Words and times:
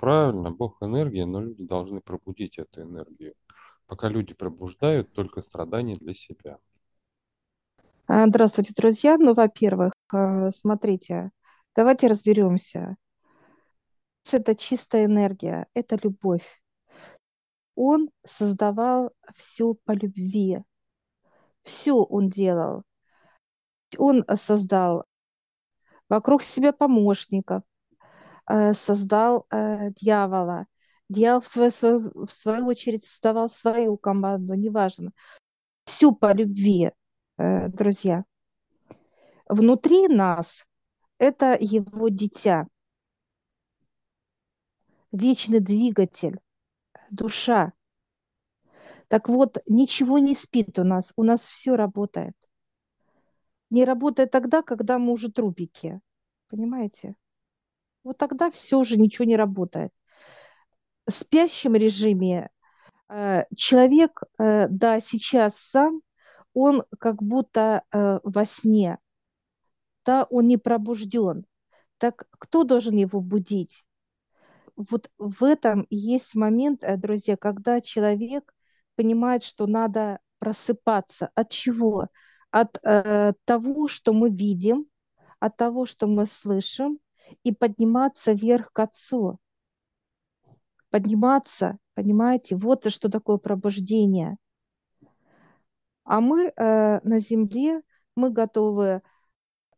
правильно, 0.00 0.50
Бог 0.50 0.78
энергия, 0.82 1.26
но 1.26 1.42
люди 1.42 1.62
должны 1.62 2.00
пробудить 2.00 2.58
эту 2.58 2.82
энергию. 2.82 3.34
Пока 3.86 4.08
люди 4.08 4.32
пробуждают, 4.32 5.12
только 5.12 5.42
страдания 5.42 5.94
для 5.94 6.14
себя. 6.14 6.56
А, 8.06 8.26
Здравствуйте, 8.26 8.72
друзья. 8.74 9.18
Ну, 9.18 9.34
во-первых, 9.34 9.92
э, 10.14 10.50
смотрите, 10.52 11.32
давайте 11.76 12.06
разберемся. 12.06 12.96
Это 14.32 14.54
чистая 14.54 15.04
энергия, 15.04 15.66
это 15.74 15.98
любовь. 16.02 16.62
Он 17.74 18.08
создавал 18.24 19.12
все 19.36 19.74
по 19.84 19.92
любви. 19.92 20.62
Все 21.62 22.02
он 22.02 22.30
делал. 22.30 22.84
Он 23.98 24.24
создал 24.36 25.04
вокруг 26.08 26.42
себя 26.42 26.72
помощников, 26.72 27.62
э, 27.62 27.69
создал 28.74 29.46
э, 29.50 29.90
дьявола. 29.92 30.66
Дьявол, 31.08 31.40
в 31.40 31.70
свою, 31.72 32.26
в 32.26 32.32
свою 32.32 32.66
очередь, 32.66 33.04
создавал 33.04 33.48
свою 33.48 33.96
команду, 33.96 34.54
неважно. 34.54 35.12
Все 35.84 36.12
по 36.12 36.32
любви, 36.32 36.90
э, 37.38 37.68
друзья. 37.68 38.24
Внутри 39.48 40.08
нас 40.08 40.64
это 41.18 41.56
его 41.60 42.08
дитя, 42.08 42.66
вечный 45.12 45.60
двигатель, 45.60 46.38
душа. 47.10 47.72
Так 49.08 49.28
вот, 49.28 49.58
ничего 49.66 50.18
не 50.18 50.34
спит 50.34 50.78
у 50.78 50.84
нас, 50.84 51.12
у 51.16 51.24
нас 51.24 51.40
все 51.40 51.76
работает. 51.76 52.36
Не 53.70 53.84
работает 53.84 54.30
тогда, 54.30 54.62
когда 54.62 54.98
мы 54.98 55.12
уже 55.12 55.30
трупики, 55.30 56.00
понимаете? 56.48 57.16
Вот 58.04 58.18
тогда 58.18 58.50
все 58.50 58.78
уже 58.78 58.96
ничего 58.96 59.26
не 59.26 59.36
работает. 59.36 59.92
В 61.06 61.12
спящем 61.12 61.74
режиме 61.74 62.50
э, 63.08 63.44
человек, 63.56 64.22
э, 64.38 64.68
да, 64.68 65.00
сейчас 65.00 65.56
сам, 65.56 66.02
он 66.54 66.84
как 66.98 67.22
будто 67.22 67.82
э, 67.92 68.20
во 68.22 68.44
сне, 68.44 68.98
да, 70.04 70.24
он 70.30 70.48
не 70.48 70.56
пробужден. 70.56 71.44
Так 71.98 72.26
кто 72.30 72.64
должен 72.64 72.96
его 72.96 73.20
будить? 73.20 73.84
Вот 74.76 75.10
в 75.18 75.44
этом 75.44 75.86
есть 75.90 76.34
момент, 76.34 76.84
друзья, 76.98 77.36
когда 77.36 77.80
человек 77.80 78.54
понимает, 78.96 79.42
что 79.42 79.66
надо 79.66 80.20
просыпаться. 80.38 81.30
От 81.34 81.50
чего? 81.50 82.08
От 82.50 82.78
э, 82.82 83.34
того, 83.44 83.88
что 83.88 84.12
мы 84.12 84.30
видим, 84.30 84.86
от 85.38 85.56
того, 85.56 85.86
что 85.86 86.06
мы 86.06 86.26
слышим, 86.26 86.98
и 87.44 87.52
подниматься 87.52 88.32
вверх 88.32 88.72
к 88.72 88.78
Отцу. 88.80 89.38
Подниматься, 90.90 91.78
понимаете, 91.94 92.56
вот 92.56 92.90
что 92.90 93.08
такое 93.08 93.38
пробуждение. 93.38 94.36
А 96.04 96.20
мы 96.20 96.52
э, 96.56 97.00
на 97.04 97.18
земле, 97.18 97.82
мы 98.16 98.30
готовы 98.30 99.02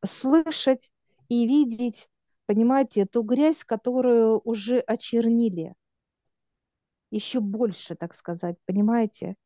слышать 0.05 0.91
и 1.29 1.47
видеть, 1.47 2.09
понимаете, 2.47 3.07
ту 3.07 3.23
грязь, 3.23 3.65
которую 3.65 4.41
уже 4.45 4.79
очернили. 4.79 5.75
Еще 7.11 7.41
больше, 7.41 7.95
так 7.95 8.15
сказать, 8.15 8.57
понимаете? 8.65 9.37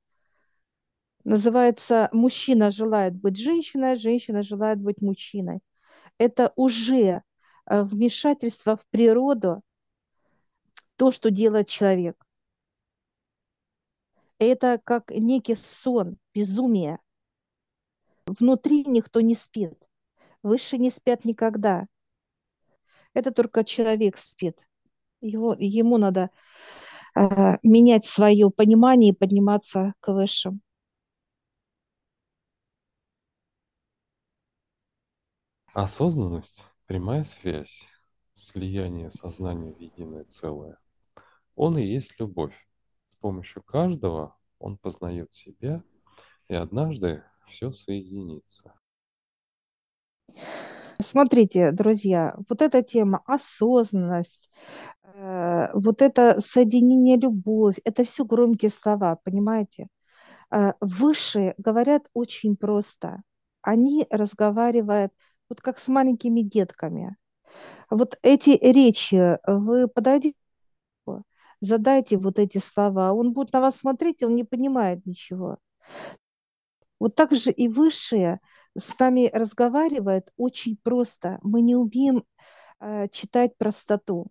Называется 1.25 2.09
«Мужчина 2.13 2.71
желает 2.71 3.17
быть 3.17 3.37
женщиной, 3.37 3.97
женщина 3.97 4.43
желает 4.43 4.81
быть 4.81 5.03
мужчиной». 5.03 5.59
Это 6.19 6.53
уже 6.55 7.23
вмешательство 7.67 8.77
в 8.77 8.87
природу, 8.89 9.63
то, 10.97 11.13
что 11.13 11.31
делает 11.31 11.69
человек. 11.69 12.27
Это 14.39 14.81
как 14.83 15.11
некий 15.11 15.55
сон, 15.55 16.19
безумие. 16.35 16.99
Внутри 18.27 18.85
никто 18.85 19.21
не 19.21 19.35
спит. 19.35 19.75
Выше 20.43 20.79
не 20.79 20.91
спят 20.91 21.25
никогда. 21.25 21.87
Это 23.15 23.31
только 23.31 23.65
человек 23.65 24.19
спит. 24.19 24.69
Его, 25.21 25.55
ему 25.59 25.97
надо 25.97 26.31
э, 27.15 27.57
менять 27.63 28.05
свое 28.05 28.51
понимание 28.51 29.13
и 29.13 29.17
подниматься 29.17 29.95
к 30.01 30.13
высшим. 30.13 30.61
Осознанность– 35.73 36.65
прямая 36.87 37.25
связь, 37.25 37.87
слияние 38.35 39.11
сознания 39.11 39.73
в 39.73 39.81
единое 39.81 40.25
целое. 40.25 40.79
Он 41.55 41.79
и 41.79 41.85
есть 41.85 42.19
любовь. 42.21 42.55
С 43.13 43.17
помощью 43.21 43.63
каждого 43.63 44.37
он 44.59 44.79
познает 44.79 45.33
себя, 45.33 45.83
и 46.49 46.55
однажды 46.55 47.25
все 47.47 47.73
соединится. 47.73 48.75
Смотрите, 51.01 51.73
друзья, 51.73 52.37
вот 52.49 52.63
эта 52.63 52.83
тема 52.83 53.23
осознанность, 53.27 54.51
э, 55.03 55.69
вот 55.75 56.01
это 56.01 56.41
соединение 56.41 57.17
любовь, 57.19 57.77
это 57.85 58.03
все 58.05 58.25
громкие 58.25 58.71
слова, 58.71 59.17
понимаете? 59.17 59.89
Э, 60.51 60.73
высшие 60.81 61.55
говорят 61.59 62.09
очень 62.15 62.57
просто. 62.57 63.23
Они 63.63 64.07
разговаривают 64.11 65.13
вот 65.49 65.61
как 65.61 65.79
с 65.79 65.89
маленькими 65.89 66.41
детками. 66.43 67.17
Вот 67.91 68.19
эти 68.23 68.51
речи, 68.51 69.39
вы 69.47 69.89
подойдите, 69.89 70.37
задайте 71.61 72.17
вот 72.17 72.39
эти 72.39 72.59
слова, 72.59 73.13
он 73.13 73.33
будет 73.33 73.53
на 73.53 73.61
вас 73.61 73.77
смотреть, 73.77 74.23
он 74.23 74.35
не 74.35 74.45
понимает 74.45 75.07
ничего. 75.07 75.59
Вот 76.99 77.15
так 77.15 77.33
же 77.35 77.51
и 77.53 77.69
высшие 77.69 78.41
с 78.77 78.99
нами 78.99 79.31
разговаривают 79.33 80.33
очень 80.37 80.77
просто. 80.83 81.39
Мы 81.43 81.61
не 81.61 81.77
умеем 81.77 82.25
э, 82.81 83.09
читать 83.09 83.57
простоту. 83.59 84.29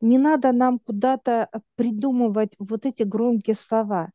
Не 0.00 0.18
надо 0.18 0.52
нам 0.52 0.78
куда-то 0.78 1.48
придумывать 1.76 2.54
вот 2.58 2.86
эти 2.86 3.02
громкие 3.02 3.56
слова. 3.56 4.10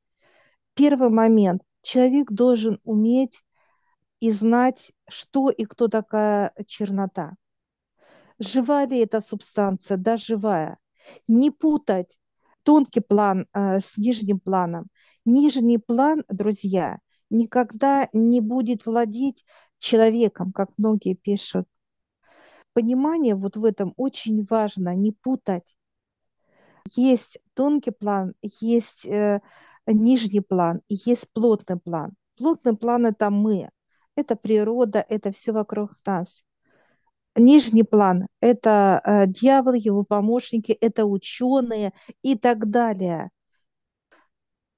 Первый 0.73 1.09
момент. 1.09 1.61
Человек 1.81 2.31
должен 2.31 2.79
уметь 2.83 3.41
и 4.19 4.31
знать, 4.31 4.91
что 5.07 5.49
и 5.49 5.65
кто 5.65 5.87
такая 5.87 6.53
чернота. 6.67 7.35
Жива 8.39 8.85
ли 8.85 8.99
эта 8.99 9.21
субстанция? 9.21 9.97
Да, 9.97 10.17
живая. 10.17 10.77
Не 11.27 11.51
путать 11.51 12.17
тонкий 12.63 13.01
план 13.01 13.47
э, 13.53 13.79
с 13.79 13.97
нижним 13.97 14.39
планом. 14.39 14.87
Нижний 15.23 15.77
план, 15.77 16.23
друзья, 16.27 16.99
никогда 17.29 18.09
не 18.13 18.41
будет 18.41 18.85
владеть 18.85 19.45
человеком, 19.77 20.51
как 20.51 20.71
многие 20.77 21.15
пишут. 21.15 21.67
Понимание 22.73 23.35
вот 23.35 23.55
в 23.55 23.63
этом 23.63 23.93
очень 23.95 24.45
важно, 24.49 24.95
не 24.95 25.11
путать. 25.11 25.77
Есть 26.95 27.39
тонкий 27.53 27.91
план, 27.91 28.33
есть 28.41 29.05
э, 29.05 29.41
нижний 29.87 30.41
план, 30.41 30.81
есть 30.89 31.31
плотный 31.33 31.77
план. 31.77 32.15
Плотный 32.37 32.75
план– 32.75 33.05
это 33.07 33.29
мы, 33.29 33.69
это 34.15 34.35
природа, 34.35 35.05
это 35.07 35.31
все 35.31 35.51
вокруг 35.51 35.91
нас. 36.05 36.43
Нижний 37.35 37.83
план– 37.83 38.27
это 38.39 39.01
э, 39.03 39.27
дьявол, 39.27 39.73
его 39.73 40.03
помощники, 40.03 40.71
это 40.71 41.05
ученые 41.05 41.91
и 42.21 42.37
так 42.37 42.69
далее. 42.69 43.29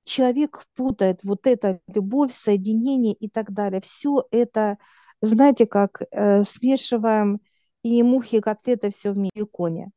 Человек 0.03 0.66
путает 0.75 1.24
вот 1.24 1.46
это 1.46 1.81
любовь, 1.94 2.34
соединение 2.34 3.14
и 3.14 3.30
так 3.30 3.52
далее. 3.52 3.81
Все 3.81 4.25
это, 4.31 4.80
знаете, 5.22 5.68
как 5.68 6.02
э, 6.09 6.44
смешиваем 6.46 7.42
и 7.84 8.02
мухи, 8.02 8.38
и 8.38 8.42
котлеты 8.42 8.90
все 8.90 9.12
в 9.12 9.18
миконе. 9.18 9.92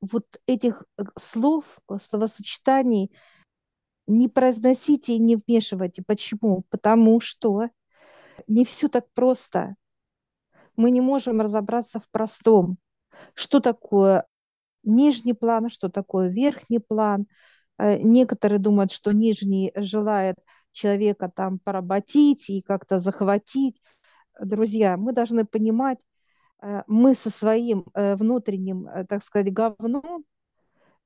Вот 0.00 0.24
этих 0.46 0.84
э, 0.96 1.02
слов, 1.18 1.78
словосочетаний 2.00 3.12
не 4.06 4.28
произносите 4.28 5.14
и 5.14 5.18
не 5.18 5.36
вмешивайте. 5.36 6.02
Почему? 6.06 6.64
Потому 6.70 7.20
что 7.20 7.68
не 8.46 8.64
все 8.64 8.88
так 8.88 9.06
просто. 9.14 9.76
Мы 10.76 10.90
не 10.90 11.00
можем 11.00 11.40
разобраться 11.40 12.00
в 12.00 12.08
простом. 12.10 12.78
Что 13.34 13.60
такое 13.60 14.26
нижний 14.82 15.34
план, 15.34 15.68
что 15.68 15.88
такое 15.88 16.28
верхний 16.28 16.78
план. 16.78 17.26
Э, 17.78 17.98
некоторые 17.98 18.58
думают, 18.58 18.92
что 18.92 19.12
нижний 19.12 19.72
желает 19.76 20.36
человека 20.72 21.30
там 21.34 21.58
поработить 21.58 22.48
и 22.50 22.62
как-то 22.62 22.98
захватить. 22.98 23.80
Друзья, 24.40 24.96
мы 24.96 25.12
должны 25.12 25.44
понимать, 25.44 25.98
э, 26.62 26.82
мы 26.86 27.14
со 27.14 27.30
своим 27.30 27.86
э, 27.94 28.16
внутренним, 28.16 28.88
так 29.08 29.22
сказать, 29.24 29.52
говном, 29.52 30.24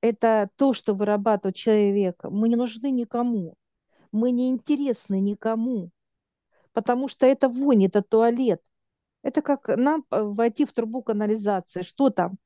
это 0.00 0.50
то, 0.56 0.74
что 0.74 0.94
вырабатывает 0.94 1.56
человек, 1.56 2.16
мы 2.24 2.48
не 2.48 2.56
нужны 2.56 2.90
никому. 2.90 3.56
Мы 4.12 4.30
не 4.30 4.50
интересны 4.50 5.18
никому 5.18 5.90
потому 6.74 7.08
что 7.08 7.24
это 7.24 7.48
вонь, 7.48 7.86
это 7.86 8.02
туалет. 8.02 8.60
Это 9.22 9.40
как 9.40 9.68
нам 9.68 10.04
войти 10.10 10.66
в 10.66 10.72
трубу 10.72 11.02
канализации. 11.02 11.82
Что 11.82 12.10
там? 12.10 12.36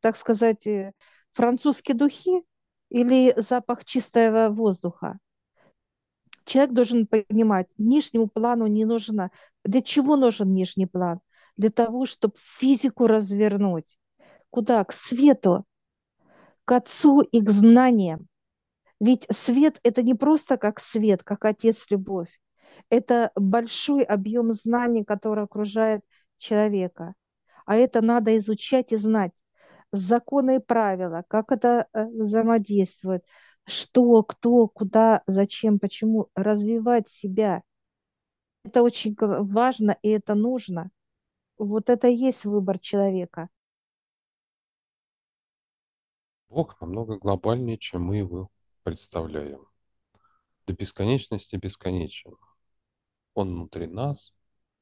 Так 0.00 0.16
сказать, 0.16 0.66
э, 0.66 0.92
Французские 1.32 1.96
духи 1.96 2.44
или 2.88 3.34
запах 3.36 3.84
чистого 3.84 4.48
воздуха? 4.48 5.18
Человек 6.46 6.72
должен 6.72 7.06
понимать, 7.06 7.70
нижнему 7.76 8.28
плану 8.28 8.66
не 8.66 8.84
нужно. 8.84 9.30
Для 9.64 9.82
чего 9.82 10.16
нужен 10.16 10.54
нижний 10.54 10.86
план? 10.86 11.20
Для 11.56 11.70
того, 11.70 12.06
чтобы 12.06 12.34
физику 12.38 13.06
развернуть. 13.06 13.98
Куда? 14.50 14.84
К 14.84 14.92
свету, 14.92 15.64
к 16.64 16.72
Отцу 16.72 17.20
и 17.20 17.40
к 17.40 17.50
знаниям. 17.50 18.28
Ведь 19.00 19.26
свет– 19.30 19.80
это 19.82 20.02
не 20.02 20.14
просто 20.14 20.56
как 20.56 20.80
свет, 20.80 21.22
как 21.22 21.44
Отец– 21.44 21.86
любовь. 21.90 22.30
Это 22.90 23.32
большой 23.34 24.02
объем 24.02 24.52
знаний, 24.52 25.04
который 25.04 25.44
окружает 25.44 26.02
человека. 26.36 27.14
А 27.66 27.76
это 27.76 28.02
надо 28.02 28.36
изучать 28.38 28.92
и 28.92 28.96
знать. 28.96 29.32
Законы 29.92 30.56
и 30.56 30.58
правила, 30.58 31.24
как 31.28 31.52
это 31.52 31.86
э, 31.92 32.06
взаимодействует, 32.06 33.24
что, 33.64 34.22
кто, 34.22 34.68
куда, 34.68 35.22
зачем, 35.26 35.78
почему. 35.78 36.28
Развивать 36.34 37.08
себя. 37.08 37.62
Это 38.64 38.82
очень 38.82 39.14
важно 39.18 39.96
и 40.02 40.08
это 40.08 40.34
нужно. 40.34 40.90
Вот 41.58 41.90
это 41.90 42.08
и 42.08 42.14
есть 42.14 42.44
выбор 42.44 42.78
человека. 42.78 43.48
Бог 46.48 46.80
намного 46.80 47.18
глобальнее, 47.18 47.78
чем 47.78 48.04
мы 48.04 48.18
его 48.18 48.48
представляем. 48.82 49.66
До 50.66 50.72
бесконечности 50.72 51.56
бесконечен. 51.56 52.36
Он 53.34 53.54
внутри 53.54 53.86
нас, 53.86 54.32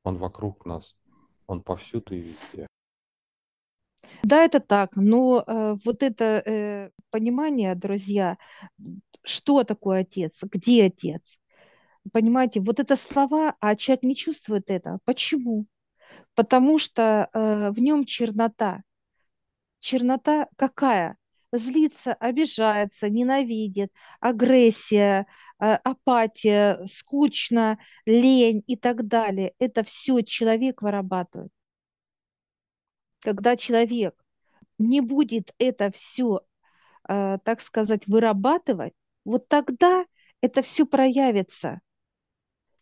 он 0.04 0.18
вокруг 0.18 0.66
нас, 0.66 0.94
он 1.46 1.62
повсюду 1.62 2.14
и 2.14 2.20
везде. 2.20 2.66
Да, 4.22 4.44
это 4.44 4.60
так, 4.60 4.94
но 4.96 5.42
э, 5.46 5.76
вот 5.84 6.02
это 6.02 6.42
э, 6.44 6.90
понимание, 7.10 7.74
друзья, 7.74 8.38
что 9.24 9.64
такое 9.64 10.00
отец, 10.00 10.40
где 10.42 10.84
отец, 10.86 11.38
понимаете, 12.12 12.60
вот 12.60 12.80
это 12.80 12.96
слова, 12.96 13.56
а 13.60 13.74
человек 13.76 14.02
не 14.02 14.16
чувствует 14.16 14.70
это. 14.70 14.98
Почему? 15.04 15.66
Потому 16.34 16.78
что 16.78 17.28
э, 17.32 17.70
в 17.70 17.78
нем 17.80 18.04
чернота. 18.04 18.82
Чернота 19.80 20.48
какая? 20.56 21.16
Злится, 21.52 22.14
обижается, 22.14 23.10
ненавидит, 23.10 23.92
агрессия, 24.20 25.26
э, 25.60 25.74
апатия, 25.74 26.84
скучно, 26.86 27.78
лень 28.06 28.64
и 28.66 28.76
так 28.76 29.06
далее. 29.06 29.52
Это 29.58 29.84
все 29.84 30.22
человек 30.22 30.80
вырабатывает. 30.82 31.52
Когда 33.20 33.56
человек 33.56 34.14
не 34.78 35.00
будет 35.00 35.54
это 35.58 35.90
все, 35.92 36.42
э, 37.08 37.38
так 37.44 37.60
сказать, 37.60 38.06
вырабатывать, 38.06 38.94
вот 39.24 39.48
тогда 39.48 40.06
это 40.42 40.62
все 40.62 40.86
проявится 40.86 41.80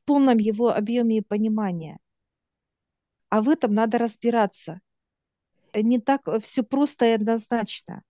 в 0.02 0.04
полном 0.04 0.36
его 0.38 0.70
объеме 0.74 1.18
и 1.18 1.22
понимании. 1.22 1.98
А 3.28 3.42
в 3.42 3.48
этом 3.48 3.74
надо 3.74 3.98
разбираться. 3.98 4.80
Не 5.74 6.00
так 6.00 6.22
все 6.42 6.62
просто 6.62 7.06
и 7.06 7.10
однозначно. 7.10 8.02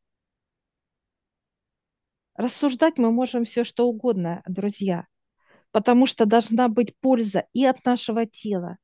Рассуждать 2.41 2.97
мы 2.97 3.13
можем 3.13 3.45
все 3.45 3.65
что 3.65 3.87
угодно, 3.87 4.43
друзья, 4.47 5.07
потому 5.73 6.07
что 6.07 6.25
должна 6.25 6.69
быть 6.69 6.97
польза 6.99 7.45
и 7.53 7.67
от 7.67 7.85
нашего 7.85 8.25
тела, 8.25 8.79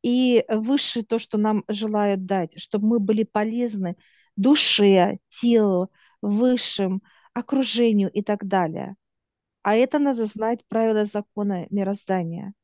и 0.00 0.46
выше 0.48 1.02
то, 1.02 1.18
что 1.18 1.36
нам 1.36 1.62
желают 1.68 2.24
дать, 2.24 2.58
чтобы 2.58 2.86
мы 2.86 2.98
были 2.98 3.24
полезны 3.24 3.98
душе, 4.34 5.18
телу, 5.28 5.92
высшим, 6.22 7.02
окружению 7.34 8.10
и 8.10 8.22
так 8.22 8.46
далее. 8.46 8.96
А 9.60 9.74
это 9.74 9.98
надо 9.98 10.24
знать 10.24 10.64
правила 10.66 11.04
закона 11.04 11.66
мироздания. 11.68 12.54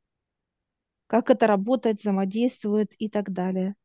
Как 1.09 1.29
это 1.29 1.47
работает, 1.47 2.01
взаимодействует 2.01 2.95
и 2.99 3.11
так 3.11 3.35
далее. 3.35 3.77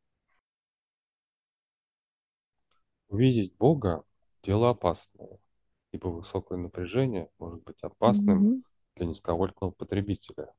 Увидеть 3.09 3.53
Бога– 3.57 4.05
дело 4.43 4.69
опасное, 4.69 5.40
ибо 5.91 6.07
высокое 6.07 6.57
напряжение 6.57 7.29
может 7.39 7.63
быть 7.63 7.81
опасным 7.81 8.43
mm-hmm. 8.43 8.61
для 8.95 9.05
низковольтного 9.07 9.71
потребителя. 9.71 10.53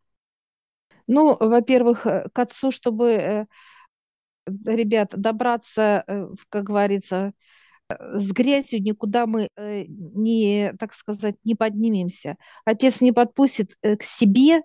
Ну, 1.07 1.37
во-первых, 1.39 2.07
э, 2.07 2.29
к 2.33 2.39
отцу, 2.39 2.71
чтобы, 2.71 3.11
э, 3.11 3.47
ребят, 4.47 5.11
добраться, 5.17 6.05
э, 6.07 6.29
как 6.49 6.65
говорится, 6.65 7.33
с 7.89 8.33
грязью 8.33 8.81
никуда 8.83 9.27
мы 9.27 9.51
не, 9.59 10.73
так 10.79 10.95
сказать, 10.95 11.37
не 11.45 11.55
поднимемся. 11.55 12.39
Отец 12.65 13.03
не 13.03 13.13
подпустит 13.13 13.77
к 13.83 14.03
себе, 14.03 14.63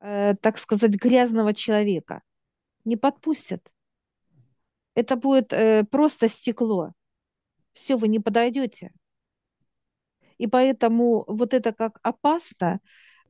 так 0.00 0.58
сказать, 0.58 0.90
грязного 0.96 1.54
человека. 1.54 2.20
Не 2.84 2.96
подпустит. 2.96 3.70
Это 4.94 5.14
будет 5.14 5.52
просто 5.90 6.26
стекло. 6.26 6.94
Все, 7.74 7.96
вы 7.96 8.08
не 8.08 8.18
подойдете. 8.18 8.90
И 10.38 10.46
поэтому 10.46 11.24
вот 11.26 11.54
это 11.54 11.72
как 11.72 11.98
опасно, 12.02 12.80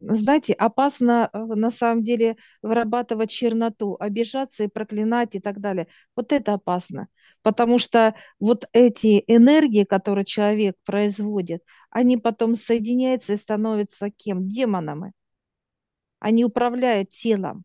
знаете, 0.01 0.53
опасно 0.53 1.29
э, 1.33 1.39
на 1.39 1.71
самом 1.71 2.05
деле 2.05 2.37
вырабатывать 2.63 3.31
черноту, 3.31 3.97
обижаться 3.99 4.65
и 4.65 4.69
проклинать 4.69 5.35
и 5.35 5.41
так 5.41 5.61
далее. 5.61 5.89
Вот 6.15 6.33
это 6.33 6.55
опасно, 6.55 7.09
потому 7.43 7.79
что 7.79 8.15
вот 8.39 8.67
эти 8.73 9.25
энергии, 9.27 9.85
которые 9.85 10.25
человек 10.25 10.77
производит, 10.85 11.63
они 11.91 12.17
потом 12.17 12.55
соединяются 12.55 13.33
и 13.33 13.37
становятся 13.37 14.11
кем? 14.11 14.49
Демонами. 14.49 15.13
Они 16.21 16.45
управляют 16.45 17.11
телом 17.11 17.65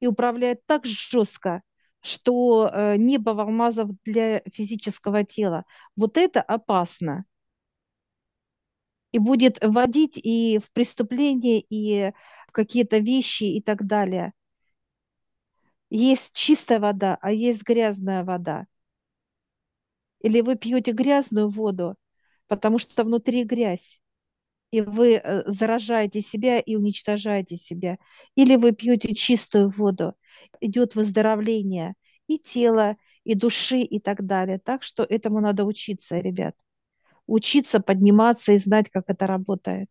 и 0.00 0.06
управляют 0.06 0.60
так 0.66 0.86
жестко, 0.86 1.62
что 2.00 2.70
э, 2.72 2.96
небо 2.96 3.32
алмазов 3.32 3.90
для 4.04 4.40
физического 4.52 5.24
тела. 5.24 5.64
Вот 5.96 6.16
это 6.16 6.40
опасно 6.40 7.24
и 9.12 9.18
будет 9.18 9.58
вводить 9.62 10.16
и 10.16 10.58
в 10.58 10.70
преступления, 10.72 11.60
и 11.60 12.12
в 12.48 12.52
какие-то 12.52 12.98
вещи 12.98 13.44
и 13.44 13.62
так 13.62 13.86
далее. 13.86 14.32
Есть 15.90 16.32
чистая 16.34 16.80
вода, 16.80 17.18
а 17.22 17.32
есть 17.32 17.62
грязная 17.62 18.24
вода. 18.24 18.66
Или 20.20 20.40
вы 20.40 20.56
пьете 20.56 20.92
грязную 20.92 21.48
воду, 21.48 21.96
потому 22.48 22.78
что 22.78 23.04
внутри 23.04 23.44
грязь, 23.44 24.00
и 24.70 24.80
вы 24.82 25.14
э, 25.16 25.44
заражаете 25.46 26.20
себя 26.20 26.60
и 26.60 26.76
уничтожаете 26.76 27.56
себя. 27.56 27.98
Или 28.34 28.56
вы 28.56 28.72
пьете 28.72 29.14
чистую 29.14 29.70
воду, 29.70 30.14
идет 30.60 30.94
выздоровление 30.94 31.94
и 32.26 32.38
тела, 32.38 32.96
и 33.24 33.34
души, 33.34 33.80
и 33.80 34.00
так 34.00 34.26
далее. 34.26 34.58
Так 34.58 34.82
что 34.82 35.04
этому 35.04 35.40
надо 35.40 35.64
учиться, 35.64 36.18
ребят 36.18 36.54
учиться 37.28 37.80
подниматься 37.80 38.52
и 38.52 38.56
знать, 38.56 38.90
как 38.90 39.04
это 39.06 39.26
работает. 39.28 39.88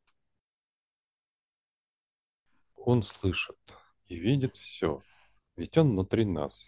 Он 2.76 3.04
слышит 3.04 3.58
и 4.08 4.16
видит 4.16 4.58
все, 4.58 5.02
ведь 5.56 5.78
он 5.78 5.92
внутри 5.92 6.26
нас. 6.26 6.68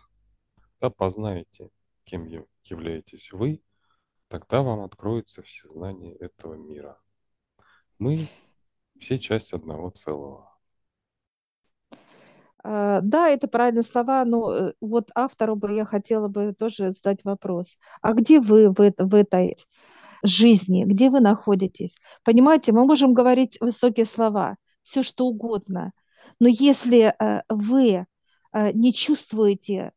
Когда 0.79 0.89
познаете, 0.89 1.69
кем 2.05 2.25
являетесь 2.63 3.31
вы, 3.31 3.61
тогда 4.29 4.61
вам 4.61 4.81
откроется 4.81 5.41
все 5.41 5.67
знания 5.67 6.13
этого 6.13 6.53
мира. 6.53 6.97
Мы 7.97 8.27
все 8.99 9.17
часть 9.19 9.53
одного 9.53 9.89
целого. 9.89 10.49
А, 12.63 12.99
да, 13.01 13.29
это 13.29 13.47
правильные 13.47 13.83
слова, 13.83 14.25
но 14.25 14.53
э, 14.53 14.73
вот 14.81 15.11
автору 15.15 15.55
бы 15.55 15.73
я 15.73 15.85
хотела 15.85 16.27
бы 16.27 16.53
тоже 16.53 16.91
задать 16.91 17.23
вопрос. 17.23 17.77
А 18.01 18.13
где 18.13 18.39
вы 18.41 18.69
в, 18.69 18.75
в 18.75 19.15
этой 19.15 19.55
жизни, 20.23 20.83
где 20.85 21.09
вы 21.09 21.19
находитесь. 21.19 21.95
Понимаете, 22.23 22.71
мы 22.71 22.85
можем 22.85 23.13
говорить 23.13 23.57
высокие 23.59 24.05
слова, 24.05 24.57
все 24.81 25.03
что 25.03 25.25
угодно, 25.25 25.91
но 26.39 26.47
если 26.47 27.13
э, 27.17 27.43
вы 27.49 28.05
э, 28.53 28.71
не 28.73 28.93
чувствуете 28.93 29.91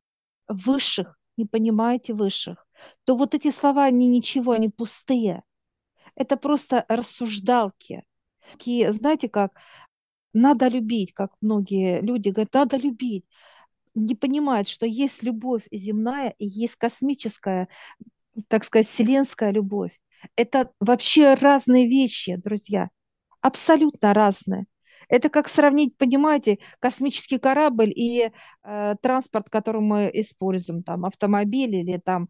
высших, 0.48 1.18
не 1.36 1.46
понимаете 1.46 2.14
высших, 2.14 2.66
то 3.04 3.16
вот 3.16 3.34
эти 3.34 3.50
слова, 3.50 3.84
они 3.84 4.08
ничего, 4.08 4.52
они 4.52 4.68
пустые. 4.68 5.42
Это 6.14 6.36
просто 6.36 6.84
рассуждалки. 6.88 8.04
Такие, 8.52 8.92
знаете, 8.92 9.28
как 9.28 9.52
надо 10.32 10.68
любить, 10.68 11.12
как 11.14 11.32
многие 11.40 12.00
люди 12.00 12.30
говорят, 12.30 12.54
надо 12.54 12.76
любить 12.76 13.24
не 13.94 14.14
понимают, 14.14 14.68
что 14.68 14.86
есть 14.86 15.22
любовь 15.22 15.66
земная 15.70 16.34
и 16.38 16.46
есть 16.46 16.76
космическая, 16.76 17.68
так 18.48 18.64
сказать, 18.64 18.88
вселенская 18.88 19.50
любовь. 19.50 20.00
Это 20.36 20.70
вообще 20.80 21.34
разные 21.34 21.86
вещи, 21.88 22.36
друзья, 22.36 22.90
абсолютно 23.40 24.14
разные. 24.14 24.66
Это 25.08 25.28
как 25.28 25.48
сравнить, 25.48 25.96
понимаете, 25.98 26.58
космический 26.80 27.38
корабль 27.38 27.92
и 27.94 28.30
э, 28.64 28.94
транспорт, 29.02 29.50
который 29.50 29.82
мы 29.82 30.10
используем, 30.14 30.82
там 30.82 31.04
автомобиль 31.04 31.74
или 31.76 31.98
там 31.98 32.28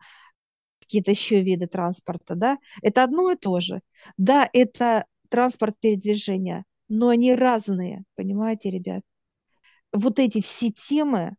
какие-то 0.80 1.10
еще 1.12 1.42
виды 1.42 1.66
транспорта, 1.66 2.34
да, 2.34 2.58
это 2.82 3.04
одно 3.04 3.30
и 3.32 3.36
то 3.36 3.60
же. 3.60 3.80
Да, 4.18 4.48
это 4.52 5.06
транспорт 5.30 5.76
передвижения, 5.80 6.64
но 6.88 7.08
они 7.08 7.34
разные, 7.34 8.04
понимаете, 8.16 8.70
ребят? 8.70 9.02
Вот 9.92 10.18
эти 10.18 10.40
все 10.40 10.70
темы, 10.70 11.36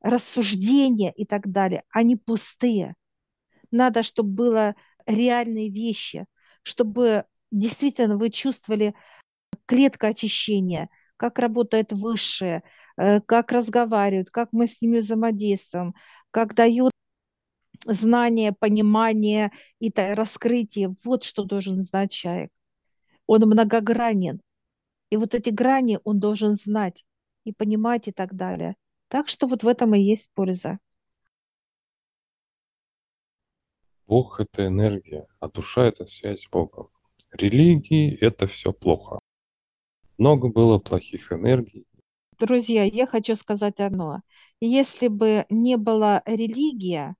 рассуждения 0.00 1.12
и 1.12 1.26
так 1.26 1.50
далее, 1.50 1.84
они 1.90 2.16
пустые. 2.16 2.94
Надо, 3.76 4.02
чтобы 4.02 4.30
было 4.30 4.74
реальные 5.06 5.70
вещи, 5.70 6.26
чтобы 6.62 7.24
действительно 7.50 8.16
вы 8.16 8.30
чувствовали 8.30 8.94
клетка 9.66 10.08
очищения, 10.08 10.88
как 11.18 11.38
работает 11.38 11.92
высшее, 11.92 12.62
э, 12.96 13.20
как 13.20 13.52
разговаривают, 13.52 14.30
как 14.30 14.48
мы 14.52 14.66
с 14.66 14.80
ними 14.80 14.98
взаимодействуем, 14.98 15.94
как 16.30 16.54
дают 16.54 16.92
знание, 17.84 18.52
понимание 18.52 19.52
и 19.78 19.92
раскрытие. 19.94 20.94
Вот 21.04 21.24
что 21.24 21.44
должен 21.44 21.82
знать 21.82 22.12
человек. 22.12 22.50
Он 23.26 23.42
многогранен. 23.42 24.40
И 25.10 25.16
вот 25.16 25.34
эти 25.34 25.50
грани 25.50 25.98
он 26.04 26.18
должен 26.18 26.54
знать 26.54 27.04
и 27.44 27.52
понимать 27.52 28.08
и 28.08 28.12
так 28.12 28.34
далее. 28.34 28.76
Так 29.08 29.28
что 29.28 29.46
вот 29.46 29.62
в 29.62 29.68
этом 29.68 29.94
и 29.94 30.00
есть 30.00 30.30
польза. 30.34 30.78
Бог– 34.06 34.40
это 34.40 34.66
энергия, 34.66 35.26
а 35.40 35.48
душа– 35.48 35.84
это 35.86 36.06
связь 36.06 36.42
с 36.42 36.48
Богом. 36.48 36.88
Религии– 37.32 38.16
это 38.20 38.46
все 38.46 38.72
плохо. 38.72 39.18
Много 40.18 40.48
было 40.48 40.78
плохих 40.78 41.32
энергий. 41.32 41.86
Друзья, 42.38 42.84
я 42.84 43.06
хочу 43.06 43.34
сказать 43.34 43.80
одно. 43.80 44.20
Если 44.60 45.08
бы 45.08 45.46
не 45.50 45.76
была 45.76 46.22
религия, 46.26 47.16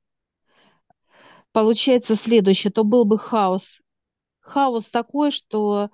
получается 1.52 2.16
следующее, 2.16 2.70
то 2.70 2.84
был 2.84 3.04
бы 3.04 3.18
хаос. 3.18 3.80
Хаос 4.40 4.90
такой, 4.90 5.30
что 5.30 5.90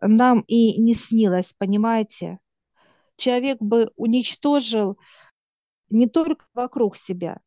нам 0.00 0.40
и 0.48 0.80
не 0.80 0.94
снилось, 0.94 1.54
понимаете? 1.56 2.38
Человек 3.16 3.58
бы 3.60 3.92
уничтожил 3.96 4.98
не 5.90 6.08
только 6.08 6.46
вокруг 6.54 6.96
себя. 6.96 7.40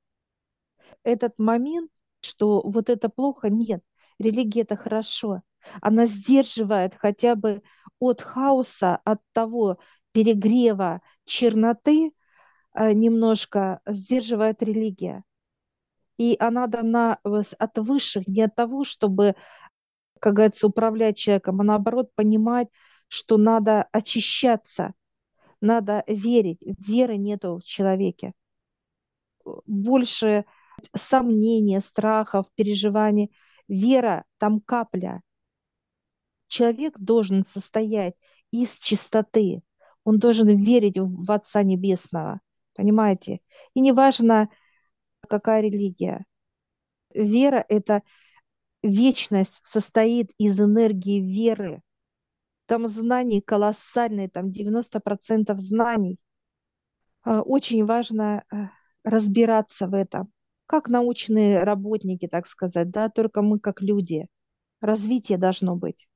Этот 1.04 1.38
момент, 1.38 1.92
что 2.36 2.62
вот 2.64 2.90
это 2.90 3.10
плохо, 3.10 3.50
нет. 3.50 3.82
Религия 4.20 4.62
это 4.62 4.76
хорошо. 4.76 5.42
Она 5.82 6.06
сдерживает 6.06 6.94
хотя 6.96 7.36
бы 7.36 7.62
от 8.00 8.22
хаоса, 8.22 8.98
от 9.06 9.22
того 9.34 9.78
перегрева, 10.12 11.02
черноты, 11.26 12.14
э, 12.74 12.94
немножко 12.94 13.82
сдерживает 13.86 14.62
религия. 14.64 15.24
И 16.18 16.38
она 16.40 16.68
дана 16.68 17.20
от 17.24 17.78
высших, 17.78 18.28
не 18.28 18.44
от 18.44 18.56
того, 18.56 18.86
чтобы, 18.86 19.36
как 20.20 20.36
говорится, 20.36 20.68
управлять 20.68 21.18
человеком, 21.18 21.62
а 21.62 21.64
наоборот 21.64 22.12
понимать, 22.16 22.70
что 23.08 23.38
надо 23.38 23.84
очищаться, 23.92 24.94
надо 25.62 26.04
верить. 26.08 26.60
Веры 26.62 27.18
нету 27.18 27.60
в 27.60 27.64
человеке. 27.64 28.34
Больше 29.66 30.46
сомнения, 30.96 31.82
страхов, 31.82 32.48
переживаний. 32.56 33.36
Вера 33.68 34.26
там 34.38 34.62
капля. 34.62 35.22
Человек 36.48 36.98
должен 37.00 37.44
состоять 37.44 38.16
из 38.52 38.76
чистоты. 38.76 39.64
Он 40.04 40.20
должен 40.20 40.48
верить 40.48 40.98
в 40.98 41.32
Отца 41.32 41.64
Небесного. 41.64 42.42
Понимаете? 42.76 43.40
И 43.74 43.80
неважно, 43.80 44.50
какая 45.28 45.62
религия. 45.62 46.26
Вера– 47.14 47.66
это 47.70 48.04
вечность 48.84 49.60
состоит 49.64 50.32
из 50.38 50.60
энергии 50.60 51.20
веры. 51.20 51.82
Там 52.66 52.88
знаний 52.88 53.42
колоссальные, 53.42 54.30
там 54.30 54.52
90% 54.52 55.58
знаний. 55.60 56.20
А, 57.24 57.42
очень 57.42 57.86
важно 57.86 58.44
э, 58.52 58.68
разбираться 59.04 59.88
в 59.88 59.94
этом. 59.94 60.32
Как 60.68 60.90
научные 60.90 61.64
работники, 61.64 62.28
так 62.28 62.48
сказать, 62.48 62.90
да, 62.90 63.10
только 63.10 63.42
мы 63.42 63.60
как 63.60 63.82
люди. 63.82 64.28
Развитие 64.82 65.38
должно 65.38 65.76
быть. 65.76 66.08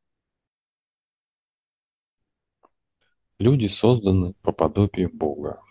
Люди 3.37 3.67
созданы 3.67 4.33
по 4.41 4.51
подобию 4.51 5.09
Бога. 5.13 5.61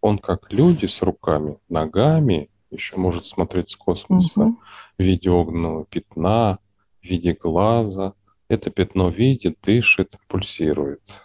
Он 0.00 0.18
как 0.18 0.52
люди 0.52 0.86
с 0.86 1.02
руками, 1.02 1.58
ногами, 1.68 2.50
еще 2.70 2.96
может 2.96 3.26
смотреть 3.26 3.70
с 3.70 3.76
космоса 3.76 4.40
угу. 4.40 4.60
в 4.98 5.02
виде 5.02 5.30
огненного 5.30 5.84
пятна, 5.86 6.58
в 7.00 7.04
виде 7.04 7.32
глаза. 7.32 8.14
Это 8.48 8.70
пятно 8.70 9.08
видит, 9.10 9.58
дышит, 9.62 10.18
пульсирует. 10.28 11.20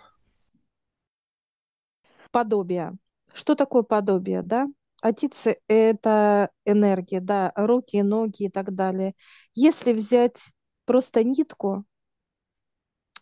Подобие. 2.31 2.93
Что 3.33 3.55
такое 3.55 3.83
подобие, 3.83 4.41
да? 4.41 4.67
Отец– 5.01 5.48
это 5.67 6.50
энергия, 6.65 7.20
да, 7.20 7.51
руки, 7.55 8.01
ноги 8.01 8.43
и 8.43 8.50
так 8.50 8.74
далее. 8.75 9.13
Если 9.55 9.93
взять 9.93 10.50
просто 10.86 11.24
нитку, 11.24 11.86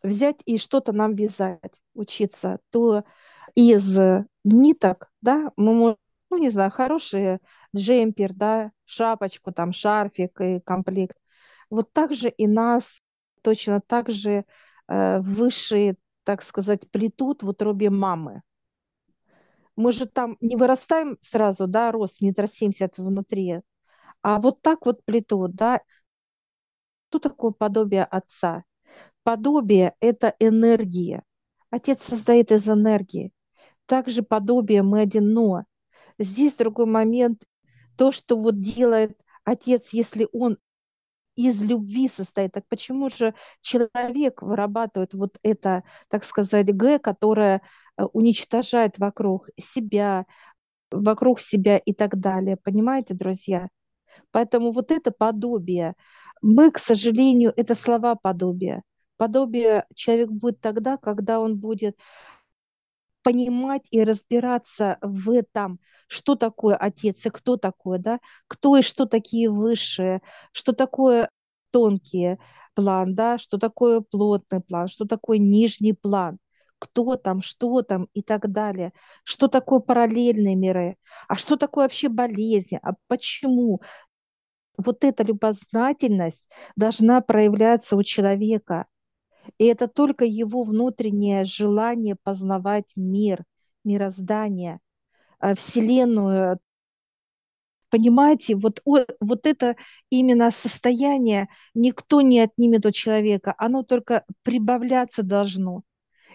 взять 0.04 0.42
и 0.46 0.58
что-то 0.58 0.92
нам 0.94 1.16
вязать, 1.16 1.82
учиться, 1.94 2.60
то 2.70 3.04
из 3.56 3.98
ниток, 4.44 5.10
да, 5.22 5.52
мы 5.56 5.74
можем, 5.74 5.98
ну, 6.30 6.38
не 6.38 6.50
знаю, 6.50 6.72
хороший 6.72 7.40
джемпер, 7.76 8.34
да, 8.34 8.72
шапочку, 8.86 9.52
там, 9.52 9.72
шарфик 9.74 10.40
и 10.42 10.60
комплект. 10.60 11.18
Вот 11.70 11.92
так 11.94 12.14
же 12.14 12.30
и 12.30 12.48
нас 12.48 13.02
точно 13.42 13.82
так 13.82 14.10
же 14.10 14.46
э, 14.88 15.20
высшие, 15.20 15.96
так 16.24 16.42
сказать, 16.44 16.90
плетут 16.92 17.44
в 17.44 17.50
утробе 17.50 17.90
мамы. 17.90 18.42
Мы 19.80 19.94
же 19.94 20.08
там 20.08 20.36
не 20.42 20.58
вырастаем 20.58 21.18
сразу, 21.22 21.66
да, 21.66 21.94
рост 21.94 22.20
метр 22.20 22.50
семьдесят 22.50 22.98
внутри, 22.98 23.62
а 24.22 24.42
вот 24.42 24.62
так 24.62 24.86
вот 24.86 25.06
плетут, 25.06 25.56
да. 25.56 25.80
Что 27.08 27.20
такое 27.20 27.52
подобие 27.52 28.04
отца? 28.04 28.66
Подобие– 29.24 29.96
это 30.02 30.36
энергия. 30.40 31.24
Отец 31.70 32.04
создает 32.04 32.52
из 32.52 32.68
энергии. 32.68 33.32
Также 33.86 34.22
подобие 34.22 34.84
мы 34.84 35.00
один, 35.00 35.32
но 35.32 35.64
здесь 36.18 36.56
другой 36.56 36.86
момент. 36.86 37.46
То, 37.96 38.12
что 38.12 38.38
вот 38.38 38.60
делает 38.60 39.18
отец, 39.46 39.94
если 39.94 40.28
он 40.34 40.58
из 41.48 41.62
любви 41.62 42.08
состоит. 42.10 42.54
Так 42.54 42.66
почему 42.68 43.10
же 43.10 43.34
человек 43.62 44.42
вырабатывает 44.42 45.14
вот 45.14 45.38
это, 45.44 45.84
так 46.10 46.24
сказать, 46.24 46.74
Г, 46.76 47.00
которое 47.00 47.62
э, 47.98 48.04
уничтожает 48.14 49.00
вокруг 49.00 49.50
себя, 49.58 50.26
вокруг 50.92 51.40
себя 51.42 51.78
и 51.78 51.94
так 51.94 52.20
далее. 52.20 52.58
Понимаете, 52.58 53.14
друзья? 53.14 53.70
Поэтому 54.32 54.72
вот 54.72 54.92
это 54.92 55.12
подобие. 55.12 55.96
Мы, 56.42 56.72
к 56.72 56.80
сожалению, 56.80 57.54
это 57.56 57.76
слова 57.76 58.16
подобия 58.16 58.84
подобие 59.20 59.86
человек 59.96 60.30
будет 60.30 60.62
тогда, 60.62 60.96
когда 60.98 61.42
он 61.42 61.58
будет 61.58 62.00
понимать 63.24 63.84
и 63.92 64.04
разбираться 64.04 64.98
в 65.02 65.30
этом, 65.32 65.80
что 66.08 66.36
такое 66.36 66.76
отец 66.76 67.26
и 67.26 67.30
кто 67.30 67.58
такой, 67.58 68.00
да, 68.00 68.20
кто 68.48 68.78
и 68.78 68.82
что 68.82 69.06
такие 69.06 69.50
высшие, 69.50 70.22
что 70.52 70.74
такое 70.74 71.30
тонкий 71.72 72.38
план, 72.74 73.16
да, 73.16 73.38
что 73.38 73.58
такое 73.58 74.02
плотный 74.02 74.62
план, 74.62 74.88
что 74.88 75.06
такое 75.06 75.38
нижний 75.38 75.94
план, 75.94 76.40
кто 76.80 77.16
там, 77.16 77.42
что 77.42 77.82
там 77.82 78.08
и 78.14 78.22
так 78.22 78.52
далее, 78.52 78.94
что 79.24 79.48
такое 79.48 79.80
параллельные 79.80 80.56
миры, 80.56 80.98
а 81.28 81.36
что 81.36 81.58
такое 81.58 81.86
вообще 81.86 82.10
болезни, 82.10 82.80
а 82.82 82.94
почему. 83.08 83.82
Вот 84.78 85.04
эта 85.04 85.24
любознательность 85.24 86.50
должна 86.78 87.20
проявляться 87.20 87.98
у 87.98 88.04
человека– 88.04 88.86
и 89.58 89.66
это 89.66 89.88
только 89.88 90.26
его 90.26 90.64
внутреннее 90.64 91.46
желание 91.46 92.16
познавать 92.24 92.86
мир, 92.96 93.44
мироздание, 93.84 94.80
э, 95.42 95.56
Вселенную. 95.56 96.60
Понимаете, 97.90 98.56
вот, 98.56 98.82
вот 98.86 99.48
это 99.48 99.76
именно 100.12 100.52
состояние 100.52 101.48
никто 101.74 102.22
не 102.22 102.40
отнимет 102.40 102.86
у 102.86 102.92
человека, 102.92 103.56
оно 103.58 103.82
только 103.84 104.26
прибавляться 104.44 105.24
должно. 105.24 105.82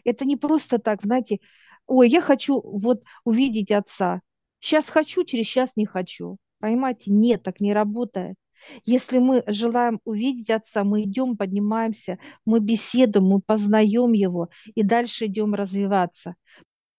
Это 0.04 0.24
не 0.24 0.36
просто 0.36 0.78
так, 0.78 1.02
знаете, 1.02 1.38
ой, 1.86 2.08
я 2.10 2.20
хочу 2.22 2.60
вот 2.62 3.04
увидеть 3.24 3.70
отца. 3.70 4.20
Сейчас 4.60 4.88
хочу, 4.88 5.24
через 5.24 5.46
час 5.46 5.72
не 5.76 5.86
хочу. 5.86 6.38
Понимаете, 6.58 7.10
нет, 7.12 7.42
так 7.42 7.60
не 7.60 7.74
работает. 7.74 8.36
Если 8.84 9.18
мы 9.18 9.42
желаем 9.46 10.00
увидеть 10.04 10.50
Отца, 10.50 10.84
мы 10.84 11.02
идем, 11.02 11.36
поднимаемся, 11.36 12.18
мы 12.44 12.60
беседуем, 12.60 13.26
мы 13.26 13.40
познаем 13.40 14.12
Его 14.12 14.48
и 14.74 14.82
дальше 14.82 15.26
идем 15.26 15.54
развиваться. 15.54 16.36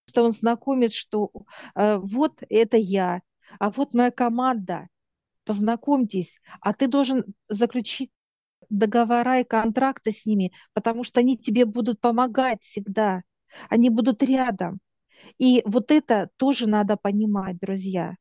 Что 0.09 0.23
Он 0.25 0.31
знакомит, 0.31 0.93
что 0.93 1.31
э, 1.75 1.97
вот 1.97 2.41
это 2.49 2.77
я, 2.77 3.21
а 3.59 3.69
вот 3.71 3.93
моя 3.93 4.11
команда. 4.11 4.87
познакомьтесь, 5.45 6.39
а 6.61 6.73
ты 6.73 6.87
должен 6.87 7.25
заключить 7.49 8.11
договора 8.69 9.39
и 9.41 9.43
контракты 9.43 10.11
с 10.11 10.25
ними, 10.25 10.51
потому 10.73 11.03
что 11.03 11.19
они 11.21 11.37
тебе 11.37 11.65
будут 11.65 11.99
помогать 12.01 12.61
всегда, 12.63 13.23
они 13.69 13.89
будут 13.89 14.23
рядом. 14.23 14.79
И 15.39 15.61
вот 15.65 15.91
это 15.91 16.29
тоже 16.37 16.67
надо 16.67 16.97
понимать, 16.97 17.57
друзья. 17.59 18.15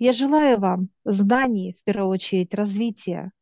Я 0.00 0.12
желаю 0.12 0.58
вам 0.58 0.88
знаний, 1.04 1.76
в 1.78 1.84
первую 1.84 2.08
очередь, 2.08 2.54
развития. 2.54 3.32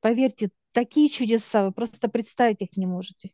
Поверьте, 0.00 0.48
такие 0.72 1.10
чудеса, 1.10 1.66
вы 1.66 1.72
просто 1.72 2.08
представить 2.08 2.62
их 2.62 2.78
не 2.78 2.86
можете. 2.86 3.32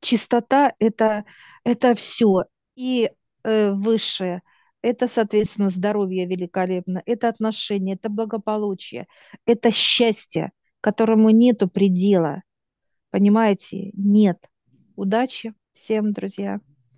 Чистота 0.00 0.72
это,– 0.78 1.26
это 1.64 1.94
все. 1.94 2.44
И 2.74 3.10
э, 3.44 3.72
высшее– 3.72 4.40
это, 4.82 5.08
соответственно, 5.08 5.68
здоровье 5.68 6.24
великолепно, 6.24 7.02
это 7.04 7.28
отношения, 7.28 7.96
это 7.96 8.08
благополучие, 8.08 9.06
это 9.44 9.70
счастье, 9.70 10.52
которому 10.80 11.28
нету 11.28 11.68
предела. 11.68 12.42
Понимаете? 13.10 13.90
Нет. 13.92 14.38
Удачи 14.96 15.52
всем, 15.74 16.14
друзья. 16.14 16.60